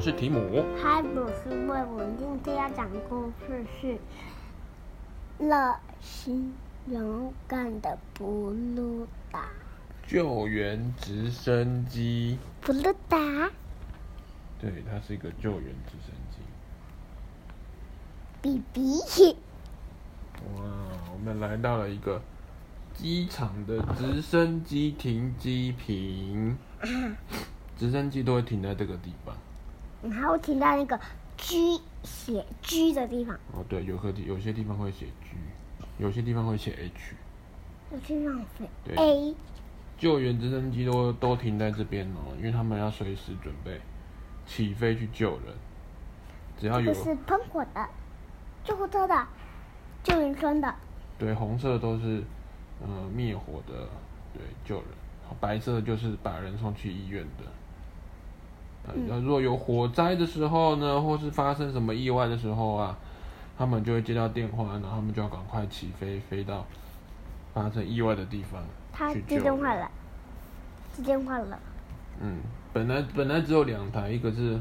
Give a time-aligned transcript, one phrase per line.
[0.00, 0.64] 我是提姆。
[0.82, 2.16] 嗨，我是魏文。
[2.16, 3.98] 今天要讲故事是
[5.38, 6.54] 热心
[6.86, 9.50] 勇敢的布鲁达
[10.06, 12.38] 救援直升机。
[12.62, 13.18] 布鲁达。
[14.58, 16.38] 对，它是一个救援直升机。
[18.40, 19.36] 比比。
[20.56, 20.62] 哇，
[21.12, 22.22] 我们来到了一个
[22.94, 26.56] 机场的直升机停机坪。
[27.76, 29.36] 直升机都会停在这个地方。
[30.02, 30.98] 然后停在那个
[31.36, 33.34] G 写 G 的地方。
[33.52, 35.36] 哦，对，有个地有些地方会写 G，
[35.98, 37.14] 有些地方会写 H。
[37.92, 39.34] 有些地方写对 A。
[39.98, 43.78] 救援直升机都都停在这边哦，因为他们要随时准备
[44.46, 45.54] 起飞去救人。
[46.58, 46.92] 只要有。
[46.92, 47.88] 这是喷火的，
[48.64, 49.26] 救护车的，
[50.02, 50.74] 救援车的。
[51.18, 52.22] 对，红色都是
[52.82, 53.88] 嗯灭火的，
[54.32, 54.84] 对，救人。
[55.38, 57.44] 白色就是把人送去医院的。
[58.88, 62.96] 嗯、如果有火灾的时候呢，或是发生什么意外的时候啊，
[63.56, 66.66] 他们就会接到电话，然后他们就要赶快起飞，飞到
[67.54, 68.60] 发生意外的地方。
[68.92, 69.90] 他接电话了，
[70.94, 71.58] 接电话了。
[72.20, 72.38] 嗯，
[72.72, 74.60] 本来本来只有两台，一个是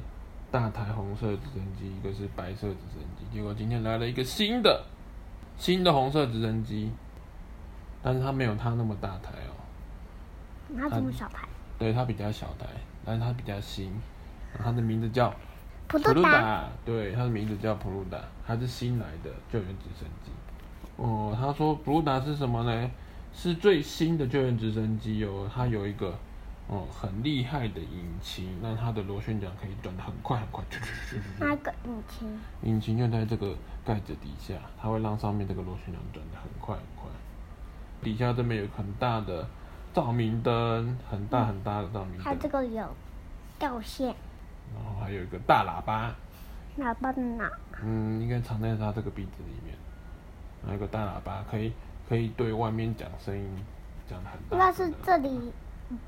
[0.51, 3.25] 大台红色直升机，一个是白色直升机。
[3.33, 4.85] 结果今天来了一个新的
[5.57, 6.91] 新的红色直升机，
[8.03, 9.57] 但是它没有它那么大台哦。
[10.77, 11.47] 它这么小台？
[11.79, 12.67] 对，它比较小台，
[13.09, 13.91] 但是它比较新。
[14.63, 15.33] 它的名字叫
[15.87, 20.31] 普鲁达，对，它的名字叫普鲁达，它是新来的救援直升机。
[20.95, 22.91] 哦，他说普鲁达是什么呢？
[23.33, 26.13] 是最新的救援直升机哦，它有一个
[26.67, 30.63] 哦很厉害的引擎，那它的螺旋桨可以转得很快很快。
[31.39, 32.39] 那个引擎？
[32.61, 37.09] 引擎就在这个盖子底下，它会让上面这个螺旋桨转得很快很快。
[38.03, 39.47] 底下这边有很大的
[39.93, 42.23] 照明灯，很大很大的照明灯。
[42.23, 42.85] 它这个有
[43.57, 44.07] 吊线。
[44.75, 46.13] 然后还有一个大喇叭，
[46.77, 47.49] 喇叭在哪？
[47.81, 49.75] 嗯，应该藏在它这个鼻子里面。
[50.65, 51.73] 还有一个大喇叭，可以
[52.07, 53.49] 可以对外面讲声音，
[54.09, 54.57] 讲得很大。
[54.57, 55.51] 那是这里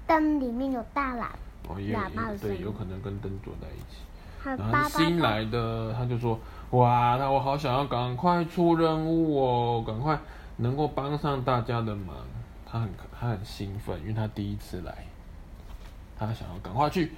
[0.06, 1.28] 灯里面有大喇
[1.68, 2.58] 哦，也喇叭的声音。
[2.58, 4.02] 对，有可能跟灯坐在一起。
[4.44, 6.40] 然后新来的他就说
[6.72, 10.20] ：“哇，那我好想要赶快出任务哦，赶快
[10.58, 12.16] 能够帮上大家的忙。”
[12.72, 12.90] 他很
[13.20, 15.06] 他很兴奋，因为他第一次来，
[16.18, 17.12] 他想要赶快去。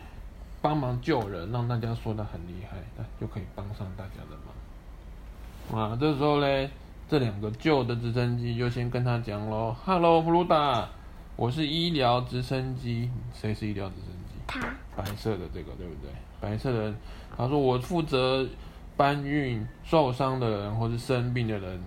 [0.63, 5.89] 帮忙救人，让大家说得很厉害，那就可以帮上大家的忙。
[5.89, 6.69] 哇，这时候嘞，
[7.09, 10.87] 这两个旧的直升机就先跟他讲喽：“Hello，普鲁达，
[11.35, 13.11] 我是医疗直升机。
[13.33, 14.35] 谁是医疗直升机？
[14.47, 14.61] 他。
[14.95, 16.09] 白色的这个对不对？
[16.39, 16.95] 白色的，
[17.35, 18.47] 他说我负责
[18.95, 21.77] 搬运受伤的人或是生病的人，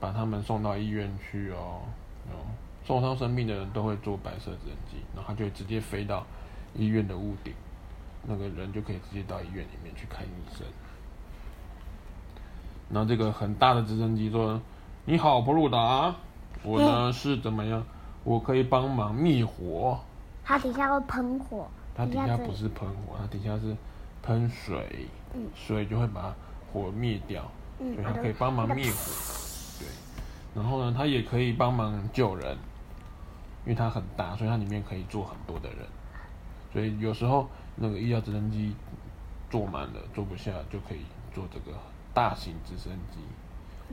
[0.00, 1.82] 把他们送到医院去哦。
[2.26, 2.50] 哦，
[2.86, 6.26] 受伤生病的人都会坐白色直升机，然后他就会直接飞到
[6.74, 7.52] 医院的屋顶。”
[8.26, 10.66] 那个人就可以直接到医院里面去看医生。
[12.88, 14.60] 然后这个很大的直升机说
[15.04, 16.14] ：“你好，普鲁达，
[16.62, 17.84] 我呢是怎么样？
[18.22, 19.98] 我可以帮忙灭火。”
[20.42, 21.68] 它底下会喷火。
[21.94, 23.76] 它底下不是喷火，它底下是
[24.22, 25.06] 喷水。
[25.34, 25.46] 嗯。
[25.54, 26.34] 水就会把
[26.72, 27.50] 火灭掉。
[27.78, 27.94] 嗯。
[27.94, 29.12] 所以它可以帮忙灭火。
[29.80, 29.88] 对。
[30.54, 32.56] 然后呢，它也可以帮忙救人，
[33.64, 35.78] 因为它很大，所以它里面可以坐很多的人。
[36.72, 37.48] 所以有时候。
[37.76, 38.72] 那个医疗直升机
[39.50, 41.00] 坐满了，坐不下就可以
[41.34, 41.76] 坐这个
[42.14, 43.18] 大型直升机。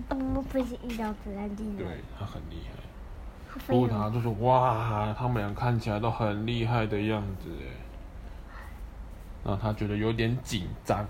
[0.08, 1.64] 不不是医疗直升机。
[1.80, 3.60] 对，他很厉害。
[3.66, 7.74] 不过他就说：“哇，他们俩看起来都很厉害的样子哎。”
[9.44, 11.04] 然后他觉得有点紧张。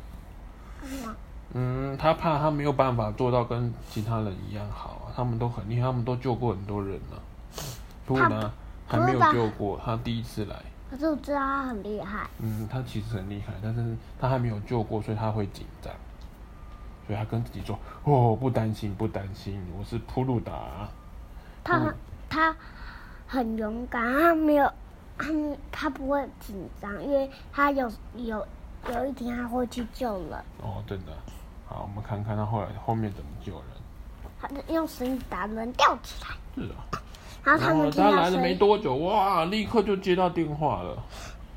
[1.52, 5.12] 嗯，他怕他没有办法做到跟其他人一样好啊。
[5.14, 7.22] 他们都很厉害，他们都救过很多人了。
[7.31, 7.31] 普
[8.88, 10.56] 还没有救过，他第一次来。
[10.90, 12.30] 可是我知道他很厉害。
[12.40, 15.94] 嗯，他其实很厉害，但是他还没有救过，所以他会紧张。
[17.08, 20.90] 所以他跟自己说：“哦，不担心，不担心，我是普鲁达。”
[21.64, 21.96] 他、嗯、
[22.30, 22.56] 他
[23.28, 24.72] 很勇敢，他没有，
[25.18, 25.28] 他
[25.72, 28.46] 他不会紧张，因为他有有
[28.94, 30.34] 有一天他会去救人。
[30.62, 31.12] 哦，真的。
[31.68, 33.64] 好，我们看看他后来后面怎么救人。
[34.42, 36.36] 他就用绳子把人吊起来。
[36.56, 36.84] 是啊。
[37.44, 41.04] 然后他来了没多久，哇，立刻就接到电话了，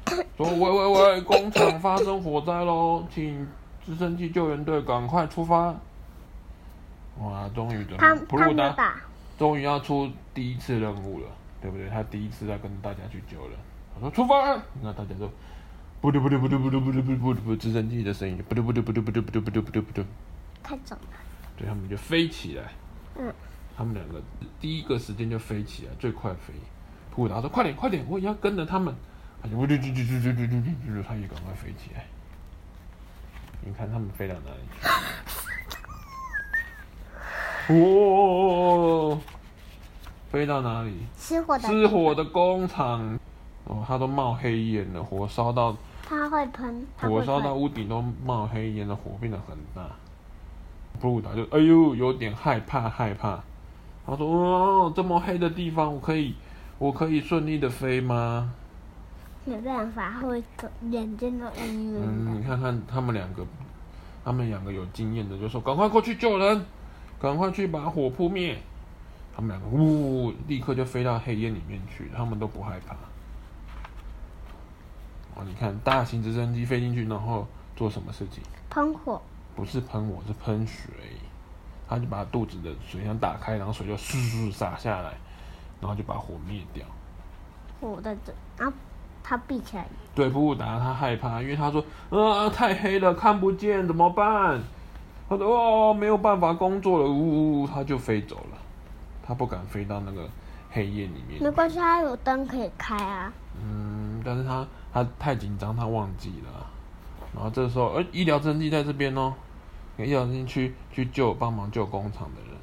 [0.37, 3.47] 说喂喂喂，工厂发生火灾喽，请
[3.85, 5.75] 直升机救援队赶快出发。
[7.21, 7.97] 哇，终于的，
[8.27, 8.95] 普鲁达
[9.39, 11.27] 终于要出第一次任务了，
[11.61, 11.89] 对不对？
[11.89, 13.59] 他第一次要跟大家去救人。
[13.95, 15.31] 他说出发，那大家都，
[16.01, 20.05] 不对不对不对不对不对不对不对，直升机的声音，不对不对不对不对不对不对不对不对，
[20.63, 21.05] 太重了。
[21.57, 22.65] 对，他们就飞起来。
[23.17, 23.33] 嗯。
[23.77, 24.23] 他们两个
[24.61, 26.55] 第一个时间就飞起来，最快飞。
[27.15, 28.95] 普达说：“快点，快点，我也要跟着他们。”
[29.43, 32.05] 他就“呜噜噜噜噜噜噜噜噜”，他也赶快飞起来。
[33.65, 34.59] 你看他们飞到哪里？
[37.81, 39.19] 哦，
[40.31, 40.93] 飞到哪里？
[41.17, 43.19] 吃火的失火的工厂，
[43.65, 45.75] 哦，它都冒黑烟了，火烧到，
[46.07, 49.83] 它会喷，火烧到屋顶都冒黑烟了，火变得很大。
[51.01, 53.43] 布鲁达就哎呦，有点害怕害怕。
[54.07, 56.35] 他说：“哦，这么黑的地方，我可以，
[56.79, 58.53] 我可以顺利的飞吗？”
[59.47, 60.43] 没办法，会
[60.91, 62.01] 眼睛都晕晕的。
[62.03, 63.47] 嗯，你看看他们两个，
[64.25, 66.65] 他们两个有经验的就说：“赶快过去救人，
[67.21, 68.59] 赶快去把火扑灭。”
[69.37, 72.95] 他们两个呜，立刻就飞到黑烟里面去，他们都不害怕。
[75.35, 78.43] 哦，你看大型直升机飞进去，然后做什么事情？
[78.71, 79.21] 喷火。
[79.57, 80.95] 不是喷火，是喷水。
[81.95, 85.13] 他就把肚子的水箱打开，然后水就嗖嗖洒下来，
[85.81, 86.85] 然后就把火灭掉。
[87.81, 88.77] 火在这，然后
[89.23, 89.87] 他闭起来。
[90.13, 94.61] 对，布鲁达他害怕，因为他说：“啊，太黑了，看不见，怎么办？”
[95.31, 98.59] 他说：“哦，没有办法工作了。”呜呜，他就飞走了。
[99.23, 100.29] 他不敢飞到那个
[100.71, 101.41] 黑夜里面。
[101.41, 103.33] 没关系，他有灯可以开啊。
[103.63, 106.67] 嗯，但是他他太紧张，他忘记了。
[107.33, 109.33] 然后这时候，呃，医疗直升机在这边哦。
[109.99, 112.59] 医疗人员去去救帮忙救工厂的人，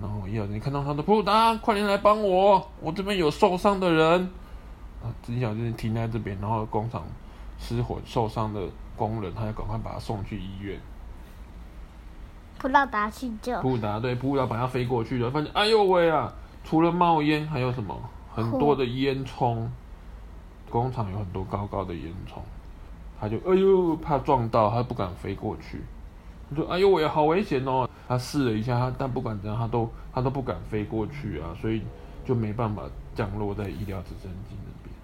[0.00, 4.30] 然后医疗人员看到他的布鲁达，快点来帮我，我这边有受伤的人。
[5.02, 7.02] 啊，医疗人员停在这边，然后工厂
[7.58, 8.60] 失火受伤的
[8.96, 10.80] 工人，他要赶快把他送去医院。
[12.58, 13.60] 布鲁达去救。
[13.60, 16.32] 布鲁达对，布鲁达把他飞过去了，发现哎呦喂啊，
[16.62, 17.98] 除了冒烟还有什么？
[18.34, 19.68] 很多的烟囱，
[20.68, 22.38] 工厂有很多高高的烟囱，
[23.20, 25.80] 他就哎呦怕撞到，他不敢飞过去。
[26.54, 31.82] 说：“哎呦喂，好危险哦！”他试了一下，他但不管怎样，他都他都不敢飞过去啊，所以
[32.24, 32.82] 就没办法
[33.14, 34.94] 降落在医疗直升机那边，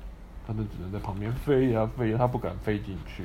[0.47, 3.25] 他就只能在旁边飞呀飞，他不敢飞进去。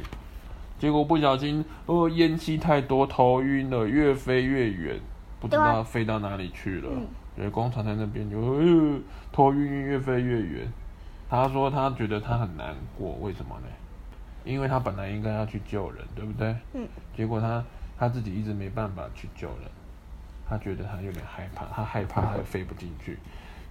[0.79, 4.99] 结果不小心，哦，烟气太多，头晕了，越飞越远，
[5.39, 6.89] 不知道飞到哪里去了。
[7.37, 8.99] 因为工厂在那边就，呃，
[9.31, 10.67] 头晕晕，越飞越远。
[11.29, 13.67] 他说他觉得他很难过，为什么呢？
[14.45, 16.55] 因为他本来应该要去救人，对不对？
[16.73, 16.87] 嗯。
[17.15, 17.63] 结果他。
[17.97, 19.69] 他自己一直没办法去救人，
[20.47, 23.17] 他觉得他有点害怕，他害怕他又飞不进去，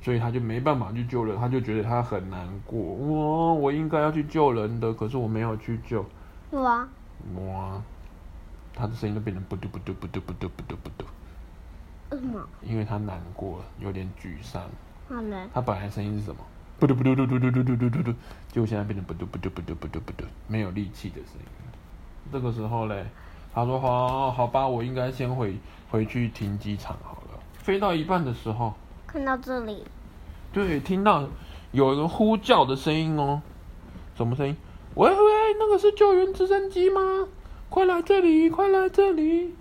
[0.00, 2.80] 所以他就没办法去救人，他就觉得他很难过。
[2.80, 6.04] 哇，我应该要去救人的，可是我没有去救。
[6.52, 6.88] 哇
[7.36, 7.82] 哇，
[8.74, 11.06] 他的声音都变成不嘟不嘟不嘟不嘟不嘟不嘟。
[12.10, 12.48] 为什么？
[12.62, 14.62] 因为他难过，有点沮丧。
[15.08, 15.46] 好嘞。
[15.52, 16.40] 他本来声音是什么？
[16.78, 18.14] 不嘟不嘟嘟嘟嘟嘟嘟嘟嘟嘟，
[18.48, 21.46] 结果现在变成不嘟不嘟不嘟不嘟不嘟，没有力气的声音。
[22.32, 23.06] 这个时候嘞。
[23.54, 25.56] 他说：“好，好吧，我应该先回
[25.90, 28.74] 回去停机场好了。”飞到一半的时候，
[29.06, 29.84] 看到这里，
[30.52, 31.22] 对，听到
[31.72, 33.40] 有人呼叫的声音哦。
[34.16, 34.56] 什么声音？
[34.96, 35.16] 喂喂，
[35.58, 37.00] 那个是救援直升机吗？
[37.70, 39.54] 快来这里，快来这里！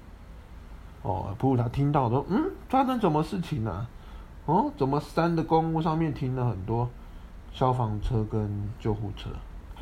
[1.01, 3.87] 哦，布鲁达听到说：“嗯，发生什么事情呢？
[4.45, 6.89] 哦，怎么山的公路上面停了很多
[7.51, 9.29] 消防车跟救护车？”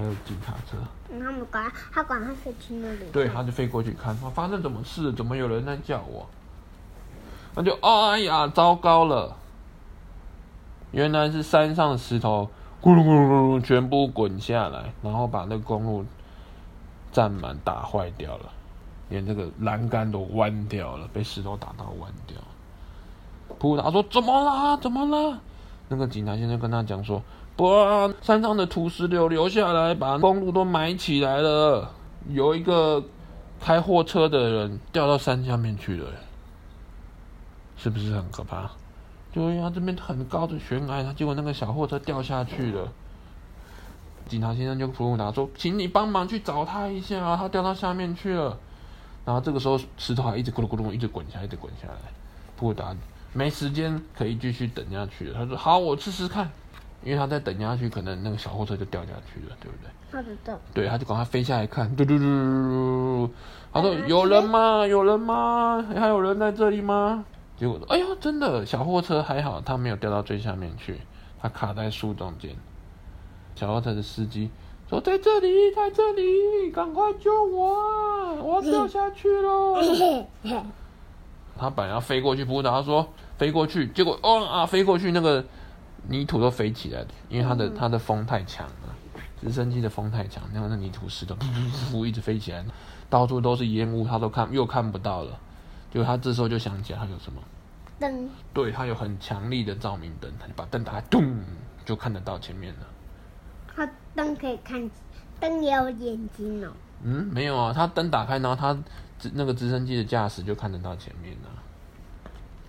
[0.02, 0.78] 还有警察车，
[1.12, 5.14] 嗯、他们管他管他飞去那里，对，他就飞过去看，他发生什么事？
[5.14, 6.28] 怎么有人在叫我？
[7.54, 9.36] 那就哎呀，糟糕了！
[10.90, 12.50] 原来是山上的石头
[12.82, 16.04] 咕噜咕噜咕噜全部滚下来，然后把那个公路
[17.12, 18.52] 占满打坏掉了，
[19.10, 22.36] 连这个栏杆都弯掉了，被石头打到弯掉。
[23.60, 24.78] 布达说：“怎么了？
[24.78, 25.40] 怎么了？”
[25.90, 27.22] 那个警察先生跟他讲说。
[27.58, 28.12] 哇！
[28.22, 31.92] 山上的土石流流下来，把公路都埋起来了。
[32.30, 33.04] 有一个
[33.60, 36.08] 开货车的人掉到山下面去了，
[37.78, 38.72] 是不是很可怕？
[39.34, 42.92] 对呀，这边很高的悬崖，他结果那个小货车掉下去了。
[44.28, 48.58] 警察先生就服务他说：“请你帮忙去找他一下，啊他掉到下面去了。”
[49.24, 51.96] 然后这个时候石头还一直咕噜咕噜一直滚下来，一直滚下来。
[52.56, 52.96] 布达
[53.34, 56.50] 没时间可以继续等下去了，他说：“好，我试试看。”
[57.04, 59.90] 因为他再等下去，可能那个小货车就掉下去了，对不对？
[60.12, 60.60] 他知道。
[60.74, 63.34] 对，他就赶快飞下来看，嘟嘟嘟嘟嘟。
[63.74, 64.86] 他说：“有人吗？
[64.86, 65.84] 有人吗？
[65.96, 67.26] 还有人在这里吗？”
[67.58, 71.00] 结果，哎呦，真的，小货车还好，他没有掉到最下面去，
[71.42, 72.56] 他卡在树中间。
[73.56, 74.52] 小货车的司机
[74.90, 78.34] 说：“在这里，在这里，赶快救我啊！
[78.34, 79.78] 我要掉下去喽！”
[81.58, 83.08] 他本来要飞过去扑他，他说
[83.40, 85.44] ：“飞过去。”结果，哦啊，飞过去那个。
[86.08, 88.96] 泥土都飞起来，因为它的它的风太强了，
[89.42, 92.66] 直升机的风太强，然后那泥土石头噗噗噗一直飞起来，
[93.10, 95.40] 到处都是烟雾，他都看又看不到了。
[95.92, 97.42] 就他这时候就想起来，他有什么
[98.00, 98.30] 灯？
[98.54, 101.44] 对，他有很强力的照明灯，他就把灯打开，咚，
[101.86, 102.88] 就看得到前面了。
[103.76, 104.90] 他灯可以看，
[105.40, 106.72] 灯也有眼睛哦。
[107.04, 108.78] 嗯，没有啊，他灯打开，然后他
[109.34, 111.50] 那个直升机的驾驶就看得到前面了。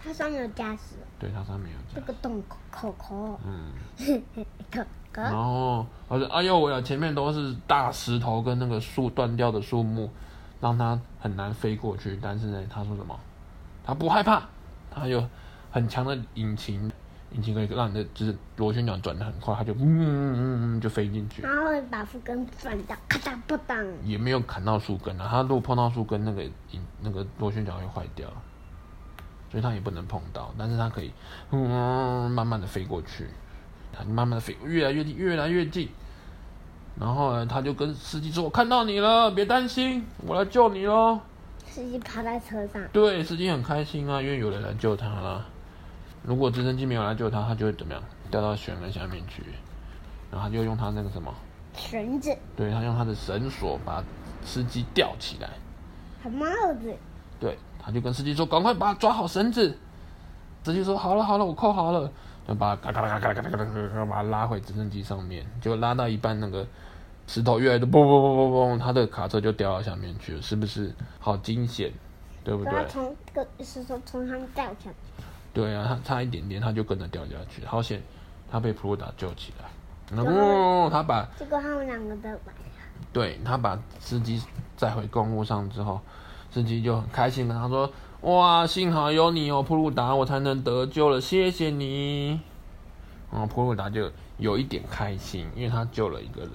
[0.02, 0.96] 他上面有驾驶。
[1.22, 1.78] 对，它上面有。
[1.94, 3.40] 这个洞口口口。
[3.46, 3.70] 嗯。
[5.14, 10.10] 然后，我说：“哎呦，我呀，前面都是大石头跟那个树断掉的树木，
[10.58, 12.18] 让它很难飞过去。
[12.20, 13.14] 但是呢，他说什么？
[13.84, 14.42] 他不害怕，
[14.90, 15.22] 他有
[15.70, 16.90] 很强的引擎，
[17.32, 21.42] 引擎可以让你的就是螺旋桨转的很快，他就嗯嗯嗯就飞进去。
[21.42, 23.86] 然后把树根转掉，咔嗒不当。
[24.02, 28.26] 也没有砍到树根啊，他如果碰到树根，那个引那个螺旋桨会坏掉，
[29.52, 30.52] 所以他也不能碰到。
[30.58, 31.12] 但是他可以
[31.50, 33.28] 嗯慢慢的飞过去。”
[33.94, 35.86] 他慢慢的飞，越来越近，越来越近。
[36.98, 41.20] 然后呢，他就跟司机说：“我看到你了，别担心，我来救你喽。”
[41.68, 42.82] 司机趴在车上。
[42.90, 45.46] 对，司机很开心啊，因为有人来救他了。
[46.22, 48.02] 如果直升机没有来救他，他就会怎么样？
[48.30, 49.42] 掉到悬崖下面去。
[50.30, 51.34] 然后他就用他那个什么
[51.76, 52.34] 绳子。
[52.56, 54.02] 对，他用他的绳索把
[54.42, 55.50] 司机吊起来。
[56.22, 56.46] 他帽
[56.80, 56.96] 子。
[57.42, 59.76] 对，他就跟司机说：“赶快把他抓好绳子。”
[60.62, 62.08] 司机说：“好了好了，我扣好了。”
[62.46, 66.64] 就把嘎嘎嘎嘎嘎嘎嘎嘎把他拉回直升机上面，就拉到一半，那个
[67.26, 70.94] 石头越来越，嘣嘣嘣嘣嘣，他的卡车就掉到下面去了，是不是？
[71.18, 71.92] 好惊险，
[72.44, 72.86] 对不对？
[72.88, 74.90] 从个石头从上面掉下去。
[75.52, 78.00] 对啊，他差一点点，他就跟着掉下去，好险，
[78.50, 80.16] 他被普鲁达救起来。
[80.16, 82.40] 然后他把结果他们两个都来了。
[83.12, 84.42] 对，他把司机
[84.76, 86.00] 载回公路上之后，
[86.52, 87.90] 司机就很开心的他说。
[88.22, 92.38] 哇，幸好有你哦，普鲁达，我才能得救了，谢谢你。
[93.32, 96.50] 然后普鲁达就有一点开心，因为他救了一个人。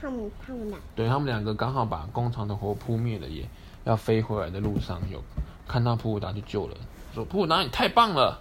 [0.00, 0.78] 他们他们俩。
[0.94, 3.44] 对，他们两个刚好把工厂的火扑灭了，也
[3.82, 5.20] 要飞回来的路上有
[5.66, 6.76] 看到普鲁达就救了，
[7.12, 8.38] 说普鲁达你太棒了，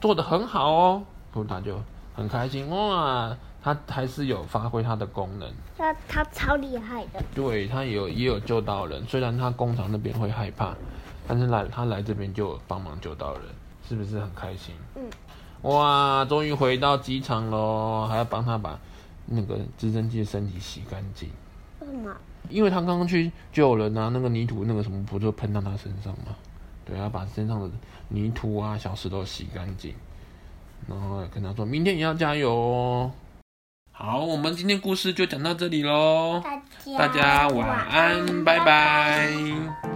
[0.00, 1.02] 做的很好哦。
[1.32, 1.80] 普鲁达就
[2.14, 3.36] 很开心，哇，
[3.74, 5.50] 他还是有发挥他的功能。
[5.76, 7.22] 他他超厉害的。
[7.34, 10.74] 对，他有也有救到人，虽然他工厂那边会害怕。
[11.30, 13.42] 但是来他来这边就帮忙救到人，
[13.86, 14.74] 是不是很开心？
[14.94, 15.04] 嗯，
[15.60, 18.78] 哇，终于回到机场喽，还要帮他把
[19.26, 21.28] 那个直升机的身体洗干净。
[21.80, 22.16] 为什么？
[22.48, 26.34] 因为他刚刚去救人啊，那个泥土那个什么不就喷到他身上吗？
[26.86, 27.70] 对，要把身上的
[28.08, 29.94] 泥土啊、小石头洗干净，
[30.86, 33.10] 然后跟他说明天也要加油哦。
[34.00, 36.40] 好，我们今天故事就讲到这里喽，
[36.96, 38.64] 大家，晚安，拜拜。
[38.64, 39.87] 拜拜。